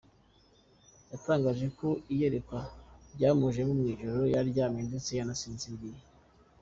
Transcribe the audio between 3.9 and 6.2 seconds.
ijoro, yaryamye ndetse yanasinziriye.